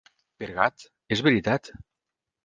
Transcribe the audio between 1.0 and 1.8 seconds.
és veritat!